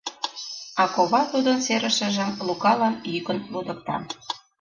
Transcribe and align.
А 0.81 0.83
кова 0.95 1.21
тудын 1.31 1.57
серышыжым 1.65 2.29
Лукалан 2.47 2.95
йӱкын 3.11 3.37
лудыкта. 3.51 3.95